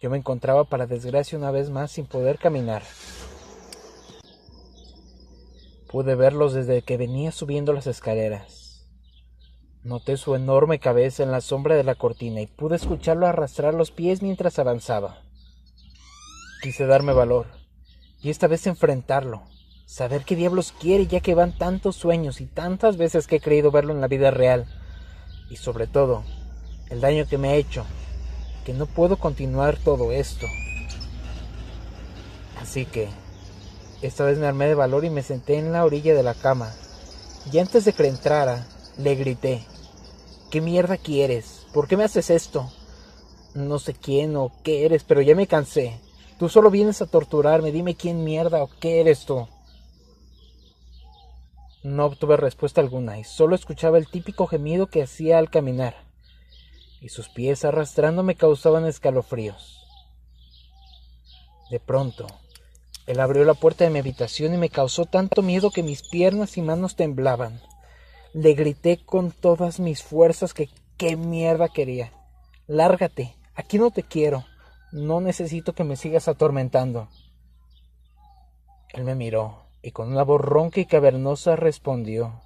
Yo 0.00 0.10
me 0.10 0.18
encontraba 0.18 0.64
para 0.64 0.86
desgracia 0.86 1.38
una 1.38 1.50
vez 1.50 1.70
más 1.70 1.92
sin 1.92 2.06
poder 2.06 2.38
caminar. 2.38 2.82
Pude 5.88 6.14
verlos 6.14 6.54
desde 6.54 6.82
que 6.82 6.96
venía 6.96 7.30
subiendo 7.30 7.72
las 7.72 7.86
escaleras. 7.86 8.73
Noté 9.84 10.16
su 10.16 10.34
enorme 10.34 10.78
cabeza 10.78 11.22
en 11.22 11.30
la 11.30 11.42
sombra 11.42 11.74
de 11.74 11.84
la 11.84 11.94
cortina 11.94 12.40
y 12.40 12.46
pude 12.46 12.76
escucharlo 12.76 13.26
arrastrar 13.26 13.74
los 13.74 13.90
pies 13.90 14.22
mientras 14.22 14.58
avanzaba. 14.58 15.18
Quise 16.62 16.86
darme 16.86 17.12
valor 17.12 17.48
y 18.22 18.30
esta 18.30 18.46
vez 18.46 18.66
enfrentarlo, 18.66 19.42
saber 19.84 20.24
qué 20.24 20.36
diablos 20.36 20.72
quiere 20.72 21.06
ya 21.06 21.20
que 21.20 21.34
van 21.34 21.58
tantos 21.58 21.96
sueños 21.96 22.40
y 22.40 22.46
tantas 22.46 22.96
veces 22.96 23.26
que 23.26 23.36
he 23.36 23.40
creído 23.40 23.70
verlo 23.70 23.92
en 23.92 24.00
la 24.00 24.08
vida 24.08 24.30
real 24.30 24.64
y 25.50 25.56
sobre 25.56 25.86
todo 25.86 26.24
el 26.88 27.02
daño 27.02 27.26
que 27.26 27.36
me 27.36 27.50
ha 27.50 27.54
hecho, 27.56 27.84
que 28.64 28.72
no 28.72 28.86
puedo 28.86 29.18
continuar 29.18 29.76
todo 29.76 30.12
esto. 30.12 30.46
Así 32.58 32.86
que 32.86 33.10
esta 34.00 34.24
vez 34.24 34.38
me 34.38 34.46
armé 34.46 34.66
de 34.66 34.76
valor 34.76 35.04
y 35.04 35.10
me 35.10 35.22
senté 35.22 35.58
en 35.58 35.72
la 35.72 35.84
orilla 35.84 36.14
de 36.14 36.22
la 36.22 36.32
cama 36.32 36.72
y 37.52 37.58
antes 37.58 37.84
de 37.84 37.92
que 37.92 38.06
entrara 38.06 38.66
le 38.96 39.14
grité 39.16 39.73
¿Qué 40.54 40.60
mierda 40.60 40.98
quieres? 40.98 41.66
¿Por 41.74 41.88
qué 41.88 41.96
me 41.96 42.04
haces 42.04 42.30
esto? 42.30 42.70
No 43.54 43.80
sé 43.80 43.92
quién 43.92 44.36
o 44.36 44.52
qué 44.62 44.84
eres, 44.84 45.02
pero 45.02 45.20
ya 45.20 45.34
me 45.34 45.48
cansé. 45.48 45.98
Tú 46.38 46.48
solo 46.48 46.70
vienes 46.70 47.02
a 47.02 47.06
torturarme, 47.06 47.72
dime 47.72 47.96
quién 47.96 48.22
mierda 48.22 48.62
o 48.62 48.70
qué 48.78 49.00
eres 49.00 49.26
tú. 49.26 49.48
No 51.82 52.04
obtuve 52.04 52.36
respuesta 52.36 52.80
alguna 52.80 53.18
y 53.18 53.24
solo 53.24 53.56
escuchaba 53.56 53.98
el 53.98 54.06
típico 54.06 54.46
gemido 54.46 54.86
que 54.86 55.02
hacía 55.02 55.38
al 55.38 55.50
caminar, 55.50 55.96
y 57.00 57.08
sus 57.08 57.28
pies 57.28 57.64
arrastrándome 57.64 58.36
causaban 58.36 58.86
escalofríos. 58.86 59.84
De 61.68 61.80
pronto, 61.80 62.28
Él 63.08 63.18
abrió 63.18 63.44
la 63.44 63.54
puerta 63.54 63.82
de 63.82 63.90
mi 63.90 63.98
habitación 63.98 64.54
y 64.54 64.58
me 64.58 64.70
causó 64.70 65.04
tanto 65.04 65.42
miedo 65.42 65.72
que 65.72 65.82
mis 65.82 66.08
piernas 66.08 66.56
y 66.58 66.62
manos 66.62 66.94
temblaban. 66.94 67.60
Le 68.34 68.54
grité 68.54 68.98
con 68.98 69.30
todas 69.30 69.78
mis 69.78 70.02
fuerzas 70.02 70.54
que 70.54 70.68
qué 70.96 71.16
mierda 71.16 71.68
quería. 71.68 72.12
Lárgate, 72.66 73.36
aquí 73.54 73.78
no 73.78 73.92
te 73.92 74.02
quiero. 74.02 74.44
No 74.90 75.20
necesito 75.20 75.72
que 75.72 75.84
me 75.84 75.94
sigas 75.94 76.26
atormentando. 76.26 77.08
Él 78.92 79.04
me 79.04 79.14
miró 79.14 79.66
y 79.82 79.92
con 79.92 80.10
una 80.10 80.24
voz 80.24 80.40
ronca 80.40 80.80
y 80.80 80.86
cavernosa 80.86 81.54
respondió 81.54 82.40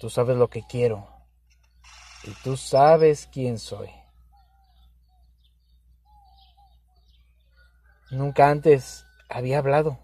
Tú 0.00 0.08
sabes 0.08 0.36
lo 0.36 0.48
que 0.48 0.62
quiero 0.62 1.08
y 2.24 2.30
tú 2.42 2.56
sabes 2.56 3.28
quién 3.30 3.58
soy. 3.58 3.90
Nunca 8.10 8.48
antes 8.48 9.04
había 9.28 9.58
hablado, 9.58 9.98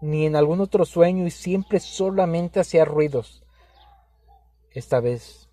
ni 0.00 0.26
en 0.26 0.36
algún 0.36 0.60
otro 0.60 0.84
sueño 0.84 1.26
y 1.26 1.32
siempre 1.32 1.80
solamente 1.80 2.60
hacía 2.60 2.84
ruidos. 2.84 3.42
Esta 4.72 5.00
vez, 5.00 5.48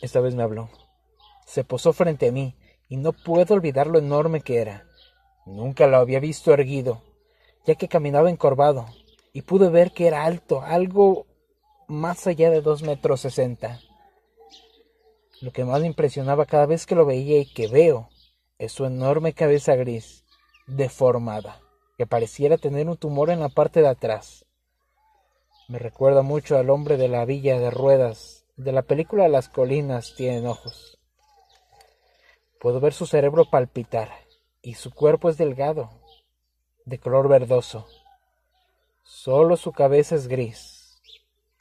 esta 0.00 0.20
vez 0.20 0.34
me 0.34 0.42
habló. 0.42 0.70
Se 1.46 1.64
posó 1.64 1.92
frente 1.92 2.28
a 2.28 2.32
mí 2.32 2.56
y 2.88 2.96
no 2.96 3.12
puedo 3.12 3.54
olvidar 3.54 3.86
lo 3.86 3.98
enorme 3.98 4.40
que 4.40 4.58
era. 4.58 4.86
Nunca 5.44 5.86
lo 5.86 5.98
había 5.98 6.18
visto 6.18 6.52
erguido, 6.52 7.02
ya 7.66 7.74
que 7.74 7.88
caminaba 7.88 8.30
encorvado, 8.30 8.86
y 9.32 9.42
pude 9.42 9.68
ver 9.68 9.92
que 9.92 10.06
era 10.06 10.24
alto, 10.24 10.62
algo 10.62 11.26
más 11.86 12.26
allá 12.26 12.50
de 12.50 12.62
dos 12.62 12.82
metros 12.82 13.20
sesenta. 13.20 13.80
Lo 15.42 15.52
que 15.52 15.64
más 15.64 15.82
me 15.82 15.86
impresionaba 15.86 16.46
cada 16.46 16.64
vez 16.64 16.86
que 16.86 16.94
lo 16.94 17.04
veía 17.04 17.38
y 17.38 17.52
que 17.52 17.68
veo 17.68 18.08
es 18.58 18.72
su 18.72 18.86
enorme 18.86 19.34
cabeza 19.34 19.76
gris, 19.76 20.24
deformada, 20.66 21.60
que 21.98 22.06
pareciera 22.06 22.56
tener 22.56 22.88
un 22.88 22.96
tumor 22.96 23.28
en 23.28 23.40
la 23.40 23.50
parte 23.50 23.82
de 23.82 23.88
atrás. 23.88 24.45
Me 25.68 25.80
recuerda 25.80 26.22
mucho 26.22 26.58
al 26.58 26.70
hombre 26.70 26.96
de 26.96 27.08
la 27.08 27.24
villa 27.24 27.58
de 27.58 27.72
ruedas 27.72 28.44
de 28.56 28.70
la 28.70 28.82
película 28.82 29.26
Las 29.26 29.48
colinas 29.48 30.14
tienen 30.16 30.46
ojos. 30.46 30.96
Puedo 32.60 32.78
ver 32.78 32.92
su 32.92 33.04
cerebro 33.04 33.50
palpitar 33.50 34.12
y 34.62 34.74
su 34.74 34.92
cuerpo 34.92 35.28
es 35.28 35.36
delgado, 35.38 35.90
de 36.84 37.00
color 37.00 37.28
verdoso. 37.28 37.88
Solo 39.02 39.56
su 39.56 39.72
cabeza 39.72 40.14
es 40.14 40.28
gris, 40.28 41.00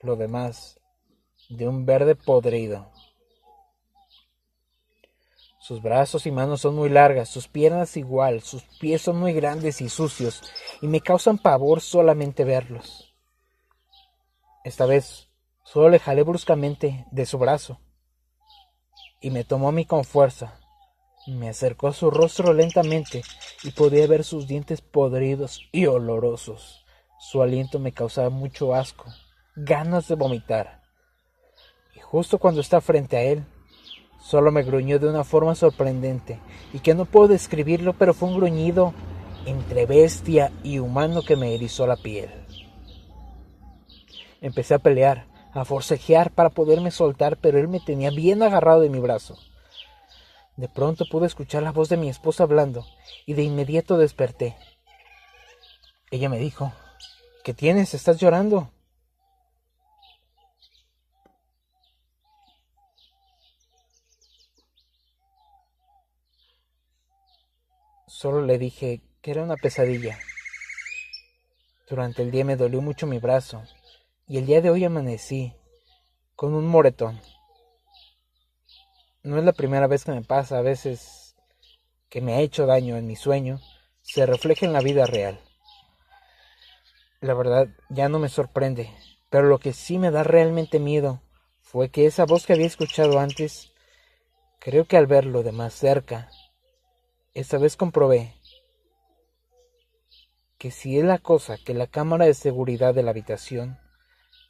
lo 0.01 0.15
demás 0.15 0.79
de 1.49 1.67
un 1.67 1.87
verde 1.87 2.15
podrido. 2.15 2.91
Sus 5.59 5.81
brazos 5.81 6.27
y 6.27 6.31
manos 6.31 6.61
son 6.61 6.75
muy 6.75 6.89
largas, 6.89 7.29
sus 7.29 7.47
piernas 7.47 7.97
igual, 7.97 8.41
sus 8.41 8.61
pies 8.79 9.01
son 9.01 9.17
muy 9.17 9.33
grandes 9.33 9.81
y 9.81 9.89
sucios, 9.89 10.43
y 10.79 10.87
me 10.87 11.01
causan 11.01 11.39
pavor 11.39 11.81
solamente 11.81 12.43
verlos. 12.43 13.14
Esta 14.65 14.85
vez 14.85 15.29
solo 15.63 15.89
le 15.89 15.99
jalé 15.99 16.23
bruscamente 16.23 17.05
de 17.11 17.25
su 17.25 17.37
brazo, 17.37 17.79
y 19.21 19.29
me 19.29 19.45
tomó 19.45 19.69
a 19.69 19.71
mí 19.71 19.85
con 19.85 20.03
fuerza. 20.03 20.59
Me 21.25 21.47
acercó 21.47 21.87
a 21.87 21.93
su 21.93 22.11
rostro 22.11 22.51
lentamente 22.51 23.23
y 23.63 23.71
podía 23.71 24.05
ver 24.07 24.25
sus 24.25 24.45
dientes 24.45 24.81
podridos 24.81 25.61
y 25.71 25.85
olorosos. 25.85 26.85
Su 27.17 27.41
aliento 27.41 27.79
me 27.79 27.93
causaba 27.93 28.29
mucho 28.29 28.75
asco, 28.75 29.05
ganas 29.55 30.09
de 30.09 30.15
vomitar. 30.15 30.83
Y 31.95 32.01
justo 32.01 32.37
cuando 32.37 32.59
está 32.59 32.81
frente 32.81 33.15
a 33.15 33.21
él, 33.21 33.45
Solo 34.25 34.51
me 34.51 34.63
gruñó 34.63 34.97
de 34.97 35.07
una 35.07 35.23
forma 35.23 35.53
sorprendente, 35.53 36.39
y 36.73 36.79
que 36.79 36.95
no 36.95 37.05
puedo 37.05 37.27
describirlo, 37.27 37.93
pero 37.93 38.15
fue 38.15 38.29
un 38.29 38.37
gruñido 38.37 38.91
entre 39.45 39.85
bestia 39.85 40.51
y 40.63 40.79
humano 40.79 41.21
que 41.21 41.35
me 41.35 41.53
erizó 41.53 41.85
la 41.85 41.95
piel. 41.95 42.44
Empecé 44.45 44.75
a 44.75 44.79
pelear, 44.79 45.25
a 45.53 45.65
forcejear 45.65 46.29
para 46.29 46.51
poderme 46.51 46.91
soltar, 46.91 47.35
pero 47.37 47.57
él 47.57 47.67
me 47.67 47.79
tenía 47.79 48.11
bien 48.11 48.43
agarrado 48.43 48.81
de 48.81 48.91
mi 48.91 48.99
brazo. 48.99 49.39
De 50.55 50.69
pronto 50.69 51.05
pude 51.09 51.25
escuchar 51.25 51.63
la 51.63 51.71
voz 51.71 51.89
de 51.89 51.97
mi 51.97 52.09
esposa 52.09 52.43
hablando, 52.43 52.85
y 53.25 53.33
de 53.33 53.41
inmediato 53.41 53.97
desperté. 53.97 54.55
Ella 56.11 56.29
me 56.29 56.37
dijo, 56.37 56.71
¿Qué 57.43 57.55
tienes? 57.55 57.95
¿Estás 57.95 58.19
llorando? 58.19 58.69
Solo 68.05 68.45
le 68.45 68.59
dije 68.59 69.01
que 69.23 69.31
era 69.31 69.41
una 69.41 69.55
pesadilla. 69.55 70.19
Durante 71.89 72.21
el 72.21 72.29
día 72.29 72.45
me 72.45 72.55
dolió 72.55 72.83
mucho 72.83 73.07
mi 73.07 73.17
brazo 73.17 73.63
y 74.27 74.37
el 74.39 74.45
día 74.45 74.61
de 74.61 74.71
hoy 74.71 74.83
amanecí 74.83 75.53
con 76.35 76.53
un 76.55 76.65
moretón. 76.65 77.21
No 79.23 79.37
es 79.37 79.45
la 79.45 79.53
primera 79.53 79.87
vez 79.87 80.03
que 80.03 80.11
me 80.11 80.23
pasa, 80.23 80.57
a 80.57 80.61
veces 80.61 81.35
que 82.09 82.21
me 82.21 82.33
ha 82.33 82.39
hecho 82.39 82.65
daño 82.65 82.97
en 82.97 83.07
mi 83.07 83.15
sueño, 83.15 83.59
se 84.01 84.25
refleja 84.25 84.65
en 84.65 84.73
la 84.73 84.81
vida 84.81 85.05
real. 85.05 85.39
La 87.21 87.33
verdad 87.33 87.67
ya 87.89 88.09
no 88.09 88.19
me 88.19 88.29
sorprende, 88.29 88.91
pero 89.29 89.47
lo 89.47 89.59
que 89.59 89.73
sí 89.73 89.97
me 89.97 90.11
da 90.11 90.23
realmente 90.23 90.79
miedo 90.79 91.21
fue 91.61 91.89
que 91.89 92.05
esa 92.05 92.25
voz 92.25 92.45
que 92.45 92.53
había 92.53 92.67
escuchado 92.67 93.19
antes, 93.19 93.73
creo 94.59 94.85
que 94.85 94.97
al 94.97 95.07
verlo 95.07 95.43
de 95.43 95.51
más 95.51 95.73
cerca, 95.73 96.29
esta 97.33 97.57
vez 97.57 97.75
comprobé 97.75 98.33
que 100.57 100.71
si 100.71 100.97
es 100.97 101.03
la 101.03 101.19
cosa 101.19 101.57
que 101.57 101.73
la 101.73 101.87
cámara 101.87 102.25
de 102.25 102.33
seguridad 102.33 102.93
de 102.93 103.03
la 103.03 103.11
habitación 103.11 103.77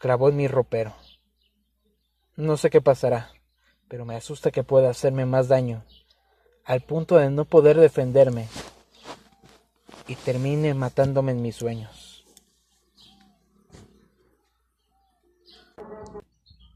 grabó 0.05 0.29
en 0.29 0.35
mi 0.35 0.47
ropero. 0.47 0.93
No 2.35 2.57
sé 2.57 2.69
qué 2.69 2.79
pasará, 2.79 3.31
pero 3.87 4.05
me 4.05 4.15
asusta 4.15 4.51
que 4.51 4.63
pueda 4.63 4.91
hacerme 4.91 5.25
más 5.25 5.47
daño, 5.47 5.83
al 6.63 6.81
punto 6.81 7.17
de 7.17 7.31
no 7.31 7.45
poder 7.45 7.79
defenderme 7.79 8.47
y 10.07 10.15
termine 10.15 10.75
matándome 10.75 11.31
en 11.31 11.41
mis 11.41 11.55
sueños. 11.55 12.23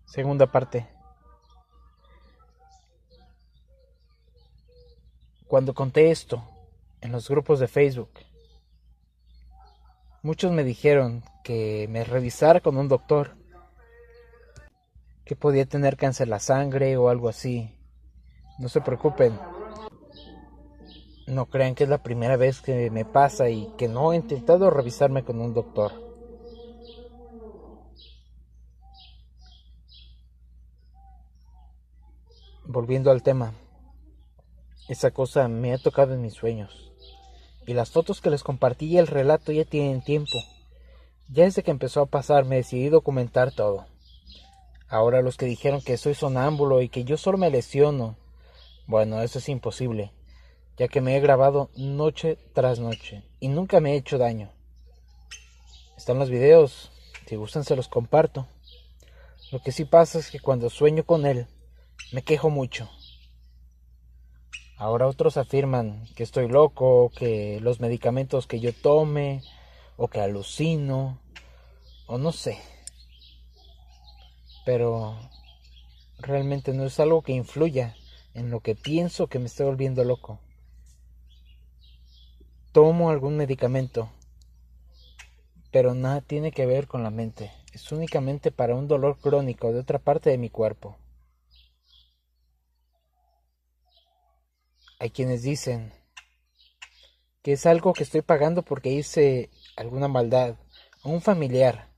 Segunda 0.06 0.52
parte. 0.52 0.90
Cuando 5.48 5.76
conté 5.76 6.10
esto 6.10 6.44
en 7.00 7.12
los 7.12 7.30
grupos 7.30 7.60
de 7.60 7.68
Facebook, 7.68 8.10
muchos 10.22 10.52
me 10.52 10.64
dijeron 10.64 11.24
que 11.44 11.88
me 11.90 12.04
revisara 12.04 12.60
con 12.60 12.78
un 12.78 12.88
doctor, 12.88 13.36
que 15.26 15.36
podía 15.36 15.66
tener 15.66 15.98
cáncer 15.98 16.28
la 16.28 16.40
sangre 16.40 16.98
o 16.98 17.10
algo 17.10 17.30
así. 17.30 17.76
No 18.58 18.68
se 18.68 18.82
preocupen, 18.82 19.38
no 21.30 21.46
crean 21.46 21.76
que 21.76 21.84
es 21.84 21.90
la 21.90 22.04
primera 22.04 22.38
vez 22.38 22.62
que 22.62 22.90
me 22.90 23.06
pasa 23.06 23.50
y 23.50 23.72
que 23.78 23.88
no 23.88 24.12
he 24.12 24.16
intentado 24.16 24.70
revisarme 24.70 25.24
con 25.24 25.40
un 25.40 25.54
doctor. 25.54 25.92
Volviendo 32.66 33.10
al 33.12 33.24
tema. 33.24 33.54
Esa 34.88 35.12
cosa 35.12 35.48
me 35.48 35.74
ha 35.74 35.78
tocado 35.78 36.14
en 36.14 36.22
mis 36.22 36.34
sueños. 36.34 36.92
Y 37.70 37.76
las 37.76 37.92
fotos 37.92 38.20
que 38.20 38.32
les 38.32 38.42
compartí 38.42 38.88
y 38.88 38.98
el 38.98 39.06
relato 39.06 39.52
ya 39.52 39.64
tienen 39.64 40.02
tiempo. 40.02 40.40
Ya 41.32 41.44
desde 41.44 41.62
que 41.62 41.70
empezó 41.70 42.02
a 42.02 42.08
pasar 42.08 42.44
me 42.44 42.56
decidí 42.56 42.90
documentar 42.90 43.52
todo. 43.52 43.86
Ahora 44.88 45.22
los 45.22 45.38
que 45.38 45.46
dijeron 45.46 45.80
que 45.80 45.98
soy 45.98 46.16
sonámbulo 46.16 46.82
y 46.82 46.90
que 46.90 47.04
yo 47.04 47.16
solo 47.16 47.38
me 47.38 47.52
lesiono, 47.52 48.18
bueno, 48.88 49.22
eso 49.22 49.38
es 49.38 49.48
imposible, 49.50 50.12
ya 50.78 50.88
que 50.88 51.00
me 51.00 51.16
he 51.16 51.20
grabado 51.20 51.70
noche 51.76 52.40
tras 52.56 52.80
noche 52.80 53.22
y 53.40 53.50
nunca 53.50 53.80
me 53.80 53.94
he 53.94 53.98
hecho 53.98 54.18
daño. 54.18 54.50
Están 55.96 56.18
los 56.18 56.32
videos, 56.32 56.92
si 57.28 57.36
gustan 57.36 57.66
se 57.66 57.76
los 57.76 57.88
comparto. 57.88 58.48
Lo 59.52 59.62
que 59.62 59.72
sí 59.72 59.86
pasa 59.86 60.18
es 60.18 60.32
que 60.32 60.40
cuando 60.40 60.72
sueño 60.72 61.04
con 61.04 61.28
él, 61.28 61.46
me 62.14 62.24
quejo 62.24 62.50
mucho. 62.50 62.90
Ahora 64.80 65.08
otros 65.08 65.36
afirman 65.36 66.06
que 66.16 66.24
estoy 66.24 66.48
loco, 66.48 67.12
que 67.14 67.60
los 67.60 67.82
medicamentos 67.82 68.48
que 68.48 68.62
yo 68.62 68.72
tome, 68.72 69.44
o 69.98 70.08
que 70.08 70.22
alucino, 70.22 71.20
o 72.08 72.18
no 72.18 72.32
sé. 72.32 72.58
Pero 74.66 75.18
realmente 76.18 76.74
no 76.74 76.86
es 76.86 76.98
algo 77.02 77.24
que 77.24 77.34
influya 77.34 77.94
en 78.34 78.52
lo 78.52 78.62
que 78.62 78.74
pienso 78.74 79.28
que 79.28 79.38
me 79.38 79.48
estoy 79.48 79.66
volviendo 79.66 80.06
loco. 80.06 80.40
Tomo 82.72 83.10
algún 83.10 83.36
medicamento, 83.36 84.10
pero 85.72 85.94
nada 85.94 86.22
tiene 86.22 86.54
que 86.54 86.66
ver 86.66 86.88
con 86.88 87.04
la 87.04 87.10
mente. 87.10 87.52
Es 87.74 87.92
únicamente 87.92 88.50
para 88.50 88.76
un 88.76 88.88
dolor 88.88 89.18
crónico 89.20 89.74
de 89.74 89.80
otra 89.80 90.00
parte 90.00 90.30
de 90.30 90.38
mi 90.38 90.50
cuerpo. 90.50 90.96
Hay 95.00 95.12
quienes 95.12 95.44
dicen 95.44 95.94
que 97.42 97.54
es 97.54 97.66
algo 97.66 97.94
que 97.94 98.04
estoy 98.04 98.22
pagando 98.22 98.64
porque 98.64 98.90
hice 98.90 99.50
alguna 99.78 100.10
maldad 100.10 100.58
a 101.04 101.10
un 101.10 101.22
familiar. 101.22 101.90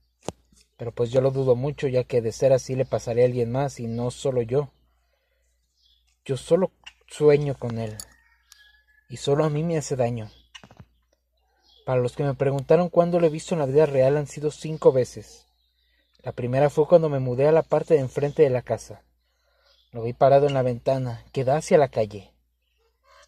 Pero 0.78 0.92
pues 0.92 1.12
yo 1.12 1.20
lo 1.20 1.32
dudo 1.32 1.56
mucho, 1.56 1.88
ya 1.88 2.04
que 2.04 2.22
de 2.22 2.32
ser 2.32 2.54
así 2.54 2.76
le 2.76 2.86
pasaría 2.86 3.24
a 3.24 3.28
alguien 3.28 3.52
más 3.52 3.80
y 3.80 3.88
no 3.88 4.12
solo 4.12 4.44
yo. 4.44 4.72
Yo 6.26 6.38
solo 6.38 6.72
sueño 7.08 7.56
con 7.56 7.80
él. 7.80 7.98
Y 9.10 9.18
solo 9.18 9.46
a 9.46 9.50
mí 9.50 9.64
me 9.64 9.78
hace 9.78 9.96
daño. 9.96 10.30
Para 11.86 12.02
los 12.02 12.16
que 12.16 12.24
me 12.24 12.36
preguntaron 12.36 12.90
cuándo 12.90 13.20
lo 13.20 13.26
he 13.26 13.32
visto 13.32 13.56
en 13.56 13.60
la 13.60 13.66
vida 13.66 13.88
real 13.88 14.18
han 14.18 14.28
sido 14.28 14.52
cinco 14.52 14.92
veces. 14.92 15.48
La 16.24 16.34
primera 16.34 16.70
fue 16.70 16.88
cuando 16.88 17.10
me 17.10 17.20
mudé 17.20 17.48
a 17.48 17.52
la 17.52 17.64
parte 17.64 17.96
de 17.96 18.02
enfrente 18.02 18.44
de 18.44 18.52
la 18.52 18.62
casa. 18.62 19.04
Lo 19.92 20.04
vi 20.04 20.14
parado 20.14 20.48
en 20.48 20.54
la 20.54 20.62
ventana, 20.62 21.26
que 21.34 21.44
da 21.44 21.58
hacia 21.58 21.80
la 21.80 21.90
calle. 21.90 22.31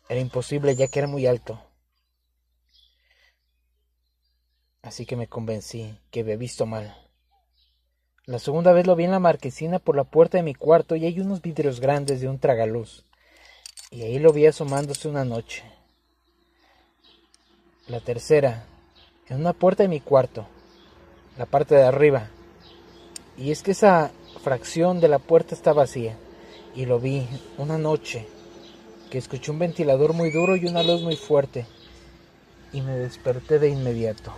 Era 0.10 0.20
imposible 0.20 0.76
ya 0.76 0.88
que 0.88 1.00
era 1.00 1.08
muy 1.08 1.26
alto. 1.26 1.62
Así 4.82 5.06
que 5.06 5.16
me 5.16 5.28
convencí 5.28 5.98
que 6.12 6.20
había 6.20 6.36
visto 6.36 6.66
mal. 6.66 6.96
La 8.26 8.40
segunda 8.40 8.72
vez 8.74 8.88
lo 8.88 8.96
vi 8.96 9.06
en 9.06 9.12
la 9.12 9.20
marquesina 9.20 9.80
por 9.80 9.96
la 9.96 10.04
puerta 10.04 10.38
de 10.38 10.44
mi 10.44 10.54
cuarto 10.54 10.96
y 10.96 11.06
hay 11.06 11.20
unos 11.20 11.42
vidrios 11.42 11.80
grandes 11.80 12.22
de 12.22 12.30
un 12.30 12.40
tragaluz. 12.40 13.06
Y 13.92 14.02
ahí 14.04 14.20
lo 14.20 14.34
vi 14.34 14.46
asomándose 14.46 15.08
una 15.08 15.26
noche. 15.26 15.64
La 17.88 18.00
tercera, 18.00 18.66
en 19.28 19.42
una 19.42 19.54
puerta 19.54 19.84
de 19.84 19.90
mi 19.90 20.00
cuarto, 20.00 20.48
la 21.38 21.46
parte 21.46 21.76
de 21.76 21.84
arriba. 21.84 22.30
Y 23.38 23.52
es 23.52 23.62
que 23.62 23.72
esa 23.72 24.12
fracción 24.42 25.00
de 25.00 25.08
la 25.08 25.20
puerta 25.20 25.54
está 25.56 25.74
vacía. 25.74 26.18
Y 26.76 26.86
lo 26.86 27.00
vi 27.00 27.28
una 27.58 27.78
noche, 27.78 28.26
que 29.14 29.20
escuché 29.20 29.52
un 29.52 29.60
ventilador 29.60 30.14
muy 30.14 30.32
duro 30.32 30.56
y 30.56 30.66
una 30.66 30.82
luz 30.82 31.04
muy 31.04 31.16
fuerte. 31.16 31.68
Y 32.72 32.82
me 32.82 32.98
desperté 32.98 33.60
de 33.60 33.70
inmediato. 33.70 34.34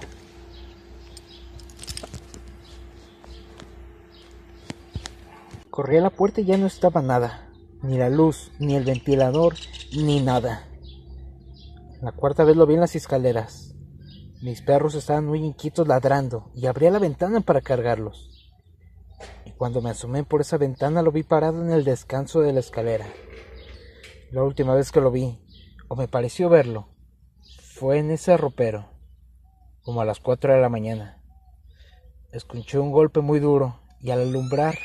Corrí 5.70 5.96
a 5.96 6.02
la 6.02 6.10
puerta 6.10 6.42
y 6.42 6.44
ya 6.44 6.58
no 6.58 6.68
estaba 6.68 7.02
nada. 7.02 7.48
Ni 7.84 7.98
la 7.98 8.10
luz, 8.10 8.52
ni 8.60 8.76
el 8.76 8.84
ventilador, 8.84 9.56
ni 9.96 10.20
nada. 10.20 10.68
La 12.02 12.12
cuarta 12.12 12.44
vez 12.44 12.58
lo 12.58 12.68
vi 12.68 12.74
en 12.74 12.82
las 12.82 12.98
escaleras. 12.98 13.76
Mis 14.42 14.62
perros 14.62 14.94
estaban 14.96 15.26
muy 15.26 15.40
inquietos 15.40 15.88
ladrando 15.88 16.52
y 16.54 16.66
abría 16.66 16.92
la 16.92 17.00
ventana 17.00 17.40
para 17.40 17.62
cargarlos. 17.62 18.52
Y 19.46 19.52
cuando 19.52 19.82
me 19.82 19.92
asomé 19.92 20.26
por 20.26 20.42
esa 20.42 20.58
ventana 20.58 21.02
lo 21.02 21.14
vi 21.14 21.24
parado 21.24 21.62
en 21.62 21.72
el 21.72 21.86
descanso 21.86 22.42
de 22.42 22.52
la 22.52 22.60
escalera. 22.60 23.06
La 24.36 24.44
última 24.44 24.76
vez 24.76 24.92
que 24.92 25.00
lo 25.00 25.12
vi, 25.12 25.40
o 25.88 25.96
me 25.96 26.10
pareció 26.10 26.50
verlo, 26.50 26.90
fue 27.62 28.00
en 28.00 28.12
ese 28.12 28.36
ropero, 28.36 28.86
como 29.82 30.02
a 30.02 30.06
las 30.06 30.20
cuatro 30.20 30.52
de 30.54 30.60
la 30.60 30.68
mañana. 30.68 31.24
Escuché 32.34 32.78
un 32.78 32.92
golpe 32.92 33.22
muy 33.22 33.40
duro 33.40 33.80
y 34.02 34.12
al 34.12 34.20
alumbrar 34.20 34.78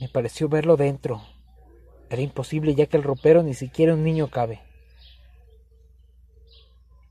me 0.00 0.08
pareció 0.08 0.48
verlo 0.48 0.76
dentro. 0.76 1.22
Era 2.10 2.22
imposible 2.22 2.74
ya 2.74 2.86
que 2.86 2.96
el 2.96 3.04
ropero 3.04 3.44
ni 3.44 3.54
siquiera 3.54 3.94
un 3.94 4.02
niño 4.02 4.28
cabe. 4.28 4.62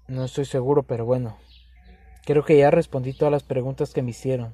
No 0.10 0.26
estoy 0.26 0.44
seguro, 0.44 0.84
pero 0.84 1.06
bueno. 1.06 1.38
Creo 2.26 2.44
que 2.44 2.58
ya 2.58 2.70
respondí 2.70 3.14
todas 3.14 3.32
las 3.32 3.44
preguntas 3.44 3.94
que 3.94 4.02
me 4.02 4.10
hicieron. 4.10 4.54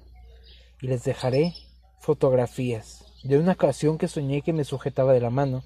Y 0.84 0.86
les 0.86 1.04
dejaré 1.04 1.56
fotografías 2.00 3.12
de 3.24 3.40
una 3.40 3.54
ocasión 3.54 3.98
que 3.98 4.08
soñé 4.08 4.44
que 4.44 4.54
me 4.54 4.66
sujetaba 4.66 5.14
de 5.14 5.22
la 5.22 5.32
mano 5.32 5.64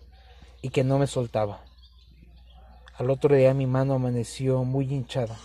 y 0.63 0.69
que 0.69 0.84
no 0.84 0.97
me 0.97 1.06
soltaba. 1.06 1.60
Al 2.95 3.12
otro 3.12 3.36
día 3.36 3.54
mi 3.54 3.67
mano 3.67 3.93
amaneció 3.93 4.63
muy 4.63 4.91
hinchada 4.91 5.38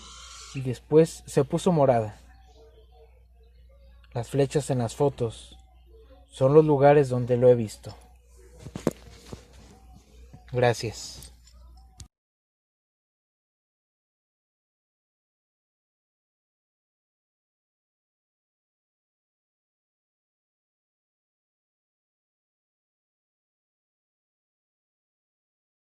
y 0.54 0.62
después 0.62 1.24
se 1.26 1.44
puso 1.44 1.72
morada. 1.72 2.18
Las 4.14 4.28
flechas 4.28 4.70
en 4.70 4.78
las 4.78 4.94
fotos 4.94 5.58
son 6.30 6.54
los 6.54 6.64
lugares 6.64 7.08
donde 7.08 7.36
lo 7.36 7.48
he 7.48 7.54
visto. 7.54 7.94
Gracias. 10.52 11.27